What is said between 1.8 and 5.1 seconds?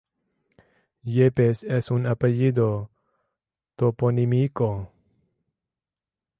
un apellido toponímico.